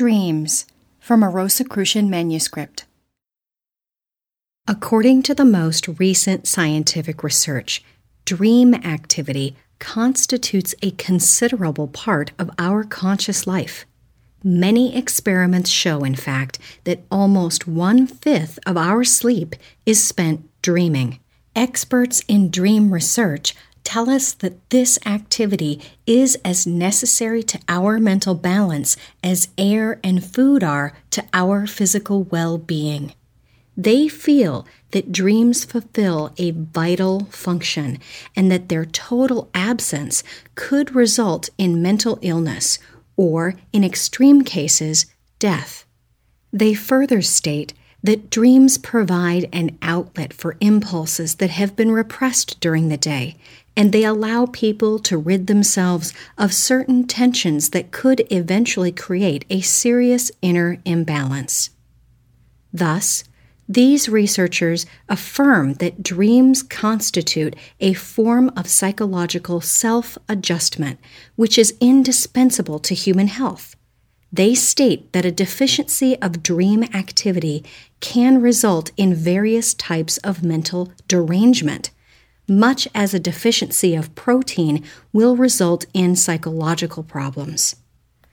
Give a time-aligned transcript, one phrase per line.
[0.00, 0.64] Dreams
[0.98, 2.86] from a Rosicrucian manuscript.
[4.66, 7.84] According to the most recent scientific research,
[8.24, 13.84] dream activity constitutes a considerable part of our conscious life.
[14.42, 19.54] Many experiments show, in fact, that almost one fifth of our sleep
[19.84, 21.20] is spent dreaming.
[21.54, 28.34] Experts in dream research tell us that this activity is as necessary to our mental
[28.34, 33.12] balance as air and food are to our physical well being.
[33.76, 37.98] They feel that dreams fulfill a vital function
[38.36, 40.22] and that their total absence
[40.54, 42.78] could result in mental illness
[43.16, 45.06] or, in extreme cases,
[45.38, 45.84] death.
[46.52, 52.88] They further state that dreams provide an outlet for impulses that have been repressed during
[52.88, 53.36] the day
[53.80, 59.62] and they allow people to rid themselves of certain tensions that could eventually create a
[59.62, 61.70] serious inner imbalance.
[62.74, 63.24] Thus,
[63.66, 70.98] these researchers affirm that dreams constitute a form of psychological self adjustment,
[71.36, 73.76] which is indispensable to human health.
[74.30, 77.64] They state that a deficiency of dream activity
[78.00, 81.88] can result in various types of mental derangement
[82.50, 87.76] much as a deficiency of protein will result in psychological problems.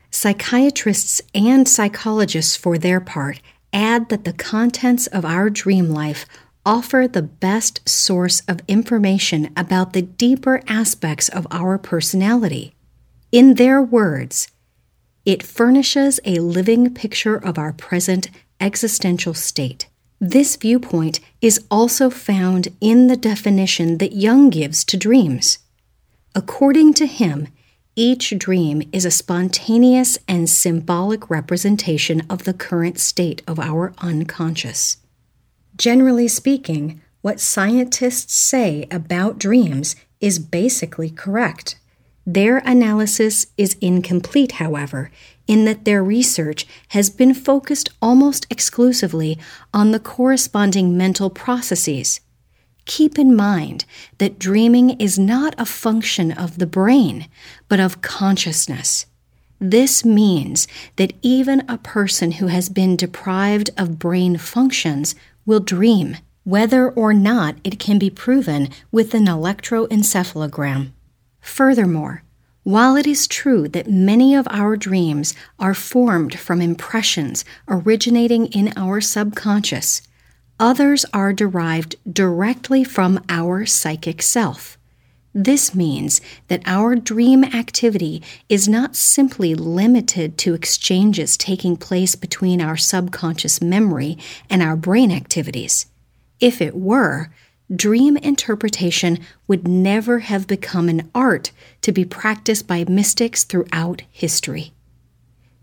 [0.09, 3.39] Psychiatrists and psychologists, for their part,
[3.71, 6.25] add that the contents of our dream life
[6.65, 12.73] offer the best source of information about the deeper aspects of our personality.
[13.31, 14.47] In their words,
[15.25, 18.29] it furnishes a living picture of our present
[18.59, 19.88] existential state.
[20.19, 25.59] This viewpoint is also found in the definition that Jung gives to dreams.
[26.33, 27.49] According to him,
[27.95, 34.97] each dream is a spontaneous and symbolic representation of the current state of our unconscious.
[35.75, 41.77] Generally speaking, what scientists say about dreams is basically correct.
[42.29, 45.11] Their analysis is incomplete, however,
[45.47, 49.39] in that their research has been focused almost exclusively
[49.73, 52.19] on the corresponding mental processes.
[52.83, 53.85] Keep in mind
[54.17, 57.29] that dreaming is not a function of the brain,
[57.69, 59.05] but of consciousness.
[59.61, 60.67] This means
[60.97, 65.15] that even a person who has been deprived of brain functions
[65.45, 70.91] will dream, whether or not it can be proven with an electroencephalogram.
[71.47, 72.24] Furthermore,
[72.63, 78.74] while it is true that many of our dreams are formed from impressions originating in
[78.75, 80.02] our subconscious,
[80.59, 84.78] others are derived directly from our psychic self.
[85.34, 86.19] This means
[86.50, 93.62] that our dream activity is not simply limited to exchanges taking place between our subconscious
[93.62, 94.18] memory
[94.50, 95.88] and our brain activities.
[96.40, 97.31] If it were,
[97.75, 101.51] dream interpretation would never have become an art
[101.81, 104.72] to be practiced by mystics throughout history.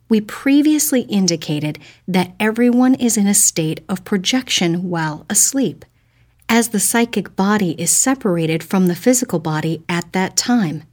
[0.08, 5.84] We previously indicated that everyone is in a state of projection while asleep,
[6.48, 10.84] as the psychic body is separated from the physical body at that time.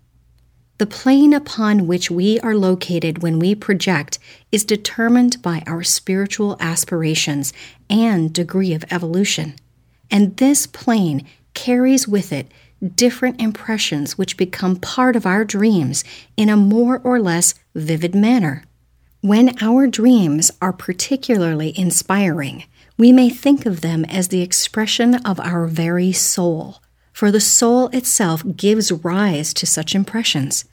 [0.78, 4.18] The plane upon which we are located when we project
[4.52, 7.54] is determined by our spiritual aspirations
[7.90, 9.56] and degree of evolution
[10.12, 12.52] and this plane carries with it
[12.96, 16.04] different impressions which become part of our dreams
[16.36, 18.64] in a more or less vivid manner.
[19.22, 22.64] When our dreams are particularly inspiring,
[22.98, 26.82] we may think of them as the expression of our very soul,
[27.14, 30.66] for the soul itself gives rise to such impressions.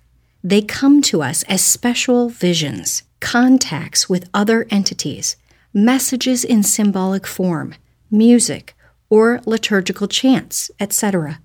[0.43, 5.37] They come to us as special visions, contacts with other entities,
[5.75, 7.75] messages in symbolic form,
[8.11, 8.75] music,
[9.11, 11.41] or liturgical chants, etc.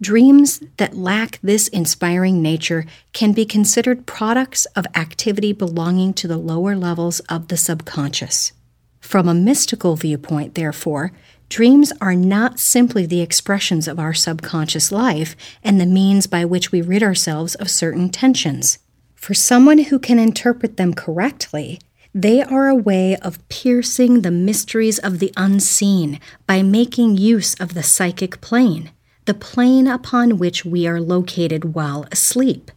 [0.00, 2.84] Dreams that lack this inspiring nature
[3.14, 8.52] can be considered products of activity belonging to the lower levels of the subconscious.
[9.00, 11.12] From a mystical viewpoint, therefore,
[11.48, 16.72] dreams are not simply the expressions of our subconscious life and the means by which
[16.72, 18.78] we rid ourselves of certain tensions.
[19.14, 21.80] For someone who can interpret them correctly,
[22.16, 27.74] they are a way of piercing the mysteries of the unseen by making use of
[27.74, 28.90] the psychic plane,
[29.26, 32.70] the plane upon which we are located while asleep.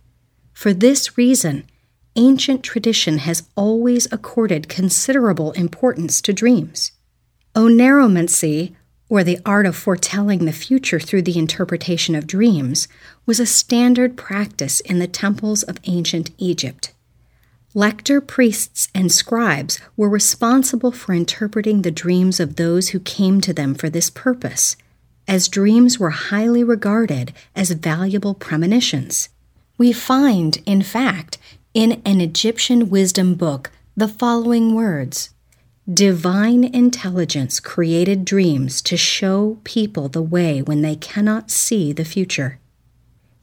[0.52, 1.64] For this reason,
[2.18, 6.92] ancient tradition has always accorded considerable importance to dreams.
[7.56, 8.76] Oneiromancy,
[9.08, 12.90] or the art of foretelling the future through the interpretation of dreams,
[13.26, 16.94] was a standard practice in the temples of ancient Egypt.
[17.76, 23.54] Lector priests and scribes were responsible for interpreting the dreams of those who came to
[23.54, 24.76] them for this purpose,
[25.28, 29.30] as dreams were highly regarded as valuable premonitions.
[29.78, 31.38] We find, in fact,
[31.76, 35.30] in an Egyptian wisdom book the following words
[35.92, 42.60] Divine intelligence created dreams to show people the way when they cannot see the future.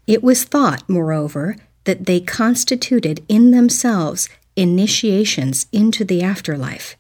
[0.09, 1.57] It was thought, moreover,
[1.87, 6.97] that they constituted in themselves initiations into the afterlife.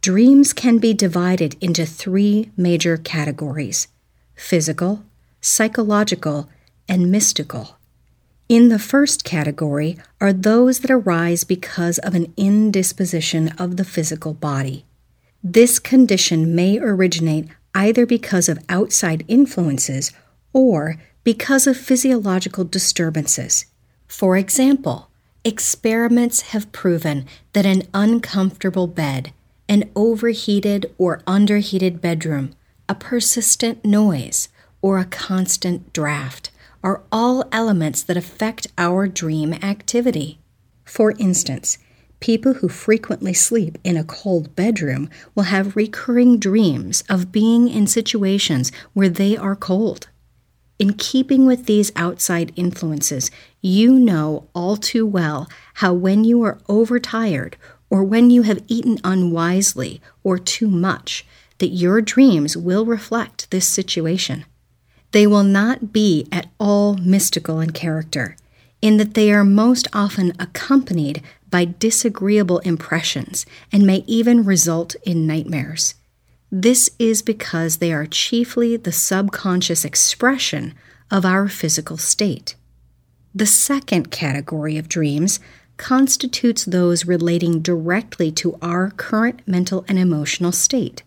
[0.00, 3.88] Dreams can be divided into three major categories
[4.34, 5.04] physical,
[5.42, 6.48] psychological,
[6.88, 7.76] and mystical.
[8.48, 14.32] In the first category are those that arise because of an indisposition of the physical
[14.32, 14.86] body.
[15.44, 20.12] This condition may originate either because of outside influences
[20.52, 23.66] or because of physiological disturbances.
[24.10, 25.08] For example,
[25.44, 29.32] experiments have proven that an uncomfortable bed,
[29.68, 32.50] an overheated or underheated bedroom,
[32.88, 34.48] a persistent noise,
[34.82, 36.50] or a constant draft
[36.82, 40.40] are all elements that affect our dream activity.
[40.84, 41.78] For instance,
[42.18, 47.86] people who frequently sleep in a cold bedroom will have recurring dreams of being in
[47.86, 50.08] situations where they are cold.
[50.80, 53.30] In keeping with these outside influences,
[53.60, 57.58] you know all too well how when you are overtired
[57.90, 61.26] or when you have eaten unwisely or too much,
[61.58, 64.46] that your dreams will reflect this situation.
[65.12, 68.34] They will not be at all mystical in character,
[68.80, 75.26] in that they are most often accompanied by disagreeable impressions and may even result in
[75.26, 75.94] nightmares.
[76.52, 80.74] This is because they are chiefly the subconscious expression
[81.10, 82.56] of our physical state.
[83.32, 85.38] The second category of dreams
[85.76, 91.04] constitutes those relating directly to our current mental and emotional state.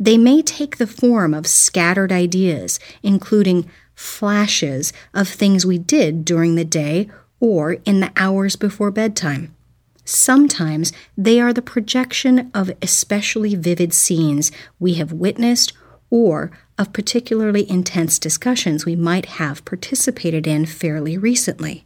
[0.00, 6.54] They may take the form of scattered ideas, including flashes of things we did during
[6.54, 9.54] the day or in the hours before bedtime.
[10.08, 14.50] Sometimes they are the projection of especially vivid scenes
[14.80, 15.74] we have witnessed
[16.08, 21.84] or of particularly intense discussions we might have participated in fairly recently.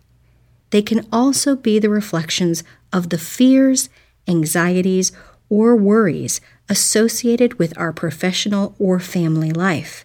[0.71, 3.89] They can also be the reflections of the fears,
[4.29, 5.11] anxieties,
[5.49, 10.05] or worries associated with our professional or family life.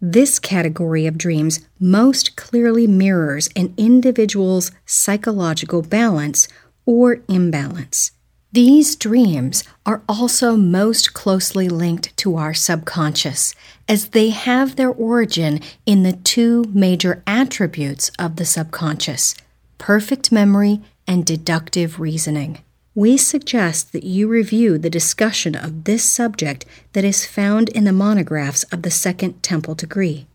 [0.00, 6.48] This category of dreams most clearly mirrors an individual's psychological balance
[6.86, 8.12] or imbalance.
[8.52, 13.54] These dreams are also most closely linked to our subconscious,
[13.88, 19.34] as they have their origin in the two major attributes of the subconscious
[19.78, 22.58] perfect memory and deductive reasoning.
[22.94, 27.92] We suggest that you review the discussion of this subject that is found in the
[27.92, 30.26] monographs of the Second Temple degree.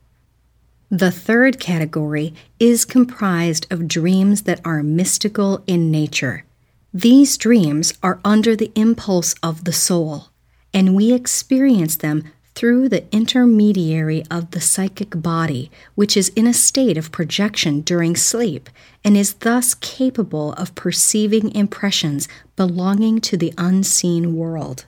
[0.90, 6.46] The third category is comprised of dreams that are mystical in nature.
[6.94, 10.30] These dreams are under the impulse of the soul,
[10.74, 12.24] and we experience them
[12.56, 18.16] through the intermediary of the psychic body, which is in a state of projection during
[18.16, 18.70] sleep
[19.04, 24.86] and is thus capable of perceiving impressions belonging to the unseen world.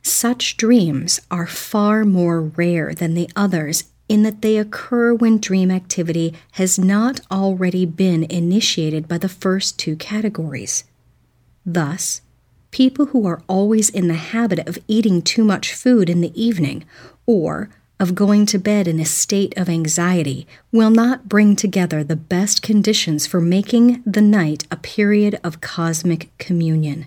[0.00, 5.70] Such dreams are far more rare than the others in that they occur when dream
[5.70, 10.84] activity has not already been initiated by the first two categories.
[11.64, 12.22] Thus,
[12.70, 16.84] people who are always in the habit of eating too much food in the evening
[17.26, 22.16] or of going to bed in a state of anxiety will not bring together the
[22.16, 27.06] best conditions for making the night a period of cosmic communion.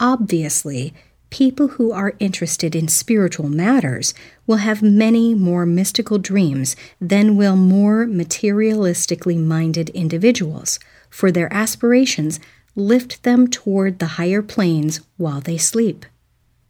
[0.00, 0.92] Obviously,
[1.30, 4.12] people who are interested in spiritual matters
[4.46, 12.40] will have many more mystical dreams than will more materialistically minded individuals, for their aspirations
[12.76, 16.04] lift them toward the higher planes while they sleep.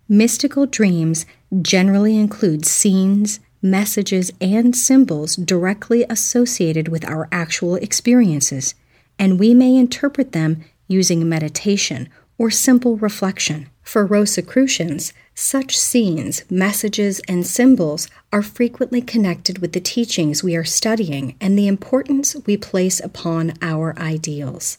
[0.08, 1.24] Mystical dreams
[1.62, 8.74] generally include scenes, messages, and symbols directly associated with our actual experiences,
[9.18, 13.68] and we may interpret them using meditation or simple reflection.
[13.90, 20.62] For Rosicrucians, such scenes, messages, and symbols are frequently connected with the teachings we are
[20.62, 24.78] studying and the importance we place upon our ideals.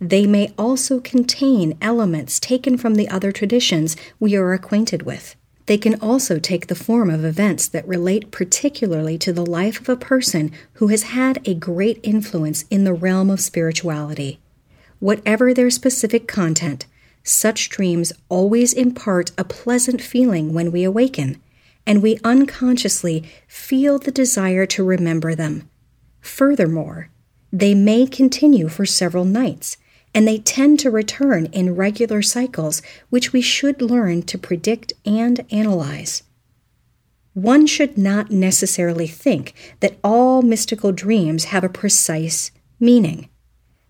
[0.00, 5.36] They may also contain elements taken from the other traditions we are acquainted with.
[5.66, 9.90] They can also take the form of events that relate particularly to the life of
[9.90, 14.40] a person who has had a great influence in the realm of spirituality.
[15.00, 16.86] whatever their specific content,
[17.28, 21.40] such dreams always impart a pleasant feeling when we awaken,
[21.86, 25.68] and we unconsciously feel the desire to remember them.
[26.20, 27.10] Furthermore,
[27.52, 29.76] they may continue for several nights,
[30.14, 35.44] and they tend to return in regular cycles, which we should learn to predict and
[35.50, 36.22] analyze.
[37.34, 43.28] One should not necessarily think that all mystical dreams have a precise meaning.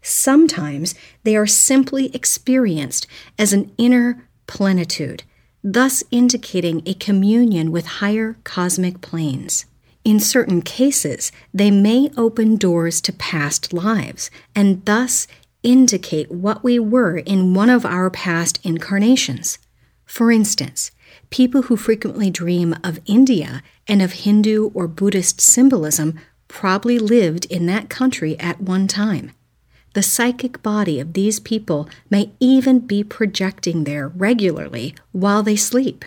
[0.03, 3.07] Sometimes they are simply experienced
[3.39, 5.25] as an inner plenitude,
[5.63, 9.67] thus indicating a communion with higher cosmic planes.
[10.05, 15.27] In certain cases, they may open doors to past lives and thus
[15.63, 19.59] indicate what we were in one of our past incarnations.
[20.07, 20.93] For instance,
[21.31, 27.67] people who frequently dream of India and of Hindu or Buddhist symbolism probably lived in
[27.67, 29.33] that country at one time.
[29.99, 36.05] The psychic body of these people may even be projecting there regularly while they sleep.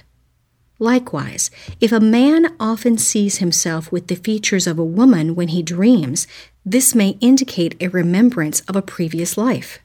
[0.79, 5.62] Likewise, if a man often sees himself with the features of a woman when he
[5.62, 6.25] dreams,
[6.65, 9.79] this may indicate a remembrance of a previous life.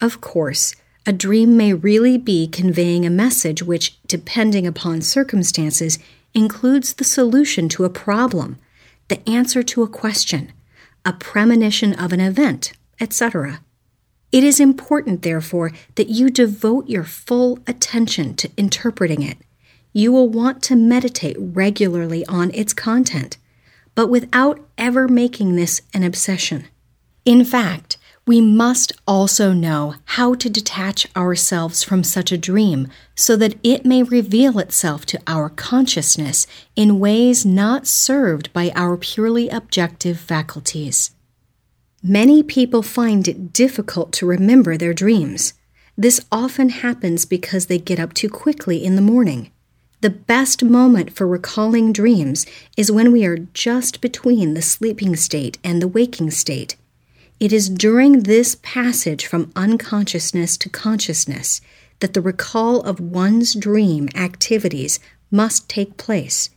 [0.00, 5.98] Of course, a dream may really be conveying a message which, depending upon circumstances,
[6.34, 8.58] includes the solution to a problem,
[9.08, 10.52] the answer to a question,
[11.04, 13.60] a premonition of an event, etc.
[14.30, 19.38] It is important, therefore, that you devote your full attention to interpreting it.
[19.92, 23.38] You will want to meditate regularly on its content,
[23.94, 26.66] but without ever making this an obsession.
[27.24, 33.36] In fact, we must also know how to detach ourselves from such a dream so
[33.36, 39.48] that it may reveal itself to our consciousness in ways not served by our purely
[39.48, 41.12] objective faculties.
[42.02, 45.54] Many people find it difficult to remember their dreams.
[45.96, 49.50] This often happens because they get up too quickly in the morning.
[50.00, 55.58] The best moment for recalling dreams is when we are just between the sleeping state
[55.64, 56.76] and the waking state.
[57.40, 61.60] It is during this passage from unconsciousness to consciousness
[61.98, 65.00] that the recall of one's dream activities
[65.32, 66.50] must take place.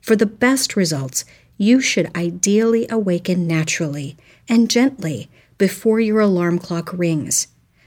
[0.00, 1.24] For the best results,
[1.56, 4.16] you should ideally awaken naturally
[4.50, 7.46] and gently before your alarm clock rings.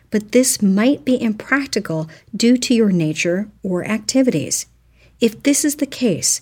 [0.10, 4.68] But this might be impractical due to your nature or activities.
[5.20, 6.42] If this is the case,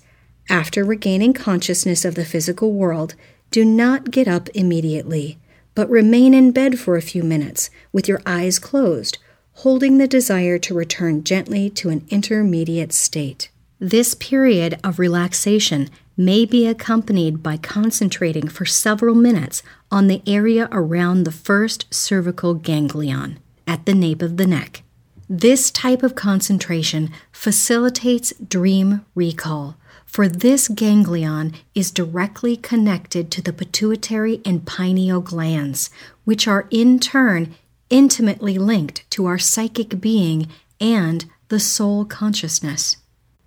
[0.50, 3.16] after regaining consciousness of the physical world,
[3.50, 5.38] do not get up immediately,
[5.76, 9.18] but remain in bed for a few minutes with your eyes closed,
[9.54, 13.50] holding the desire to return gently to an intermediate state.
[13.80, 15.90] This period of relaxation
[16.26, 22.54] may be accompanied by concentrating for several minutes on the area around the first cervical
[22.54, 24.84] ganglion at the nape of the neck.
[25.30, 33.54] This type of concentration facilitates dream recall, for this ganglion is directly connected to the
[33.54, 35.90] pituitary and pineal glands,
[36.26, 37.56] which are in turn
[37.90, 40.48] intimately linked to our psychic being
[40.80, 42.98] and the soul consciousness.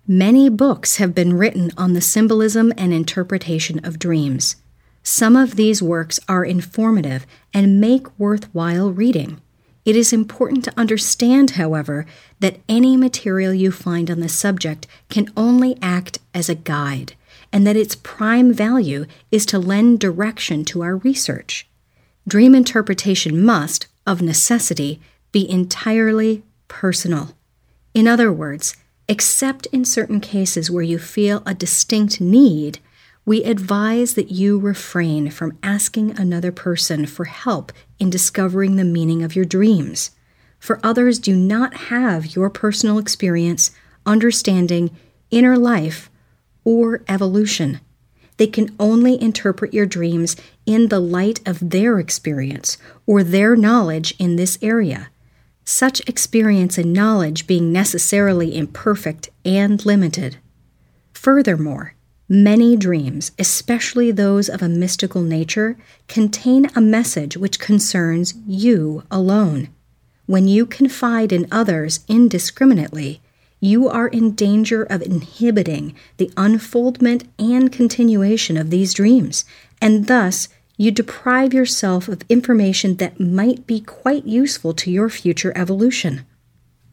[0.07, 4.55] Many books have been written on the symbolism and interpretation of dreams.
[5.01, 9.41] Some of these works are informative and make worthwhile reading.
[9.83, 12.05] It is important to understand, however,
[12.39, 17.15] that any material you find on the subject can only act as a guide,
[17.51, 21.67] and that its prime value is to lend direction to our research.
[22.27, 27.35] Dream interpretation must, of necessity, be entirely personal.
[27.95, 28.75] In other words,
[29.07, 32.79] Except in certain cases where you feel a distinct need,
[33.25, 39.23] we advise that you refrain from asking another person for help in discovering the meaning
[39.23, 40.11] of your dreams.
[40.59, 43.71] For others do not have your personal experience,
[44.05, 44.95] understanding,
[45.29, 46.09] inner life,
[46.63, 47.81] or evolution.
[48.37, 50.35] They can only interpret your dreams
[50.65, 55.09] in the light of their experience or their knowledge in this area
[55.65, 60.37] such experience and knowledge being necessarily imperfect and limited.
[61.11, 61.95] Furthermore,
[62.29, 65.75] many dreams, especially those of a mystical nature,
[66.07, 69.69] contain a message which concerns you alone.
[70.27, 73.21] When you confide in others indiscriminately,
[73.59, 79.45] you are in danger of inhibiting the unfoldment and continuation of these dreams,
[79.81, 85.53] and thus you deprive yourself of information that might be quite useful to your future
[85.55, 86.25] evolution.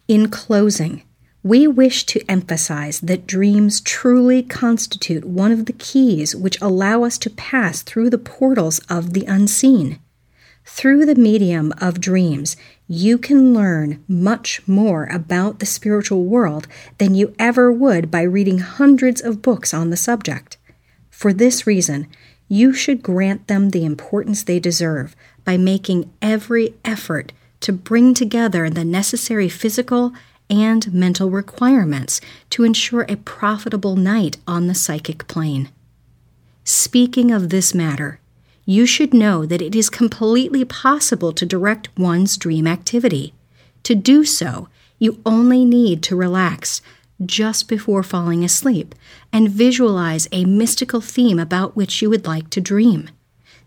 [0.08, 1.02] In closing,
[1.42, 7.18] we wish to emphasize that dreams truly constitute one of the keys which allow us
[7.18, 9.98] to pass through the portals of the unseen.
[10.64, 17.16] Through the medium of dreams, you can learn much more about the spiritual world than
[17.16, 20.58] you ever would by reading hundreds of books on the subject.
[21.10, 22.06] For this reason,
[22.52, 28.68] you should grant them the importance they deserve by making every effort to bring together
[28.68, 30.12] the necessary physical
[30.50, 35.70] and mental requirements to ensure a profitable night on the psychic plane.
[36.62, 38.20] Speaking of this matter,
[38.66, 43.32] you should know that it is completely possible to direct one's dream activity.
[43.84, 44.68] To do so,
[44.98, 46.82] you only need to relax
[47.26, 48.94] just before falling asleep
[49.32, 53.10] and visualize a mystical theme about which you would like to dream.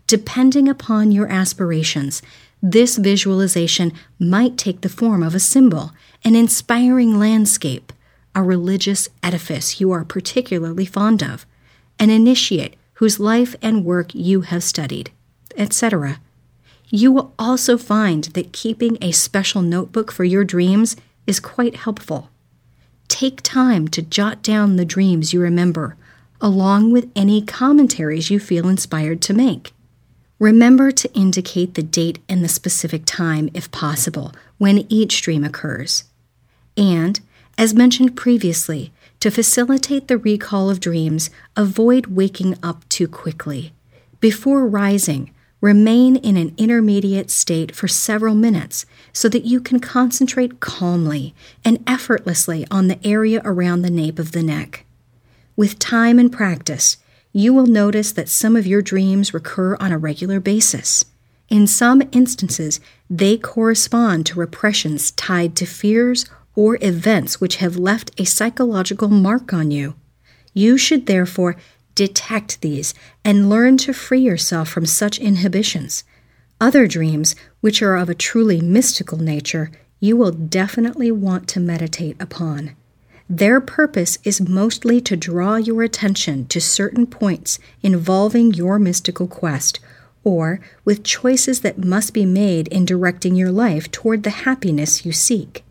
[0.06, 2.22] Depending upon your aspirations,
[2.62, 5.92] this visualization might take the form of a symbol,
[6.24, 7.92] an inspiring landscape,
[8.34, 11.46] a religious edifice you are particularly fond of,
[11.98, 15.10] an initiate whose life and work you have studied,
[15.56, 16.18] etc.
[16.88, 20.96] You will also find that keeping a special notebook for your dreams
[21.26, 22.30] is quite helpful.
[23.08, 25.96] Take time to jot down the dreams you remember,
[26.40, 29.72] along with any commentaries you feel inspired to make.
[30.38, 36.04] Remember to indicate the date and the specific time, if possible, when each dream occurs.
[36.76, 37.20] And,
[37.56, 43.72] as mentioned previously, to facilitate the recall of dreams, avoid waking up too quickly.
[44.20, 50.60] Before rising, remain in an intermediate state for several minutes so that you can concentrate
[50.60, 51.34] calmly
[51.64, 54.84] and effortlessly on the area around the nape of the neck.
[55.56, 56.98] With time and practice,
[57.32, 61.04] you will notice that some of your dreams recur on a regular basis.
[61.48, 68.10] In some instances, they correspond to repressions tied to fears or events which have left
[68.18, 69.94] a psychological mark on you.
[70.54, 71.56] You should therefore
[71.96, 76.04] detect these and learn to free yourself from such inhibitions.
[76.60, 82.16] Other dreams, which are of a truly mystical nature, you will definitely want to meditate
[82.20, 82.76] upon.
[83.28, 89.80] Their purpose is mostly to draw your attention to certain points involving your mystical quest,
[90.22, 95.12] or with choices that must be made in directing your life toward the happiness you
[95.12, 95.64] seek.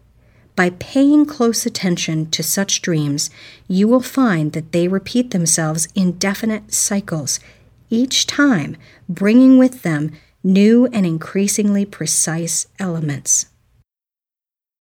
[0.55, 3.29] By paying close attention to such dreams,
[3.67, 7.39] you will find that they repeat themselves in definite cycles,
[7.89, 8.77] each time
[9.09, 10.11] bringing with them
[10.43, 13.47] new and increasingly precise elements.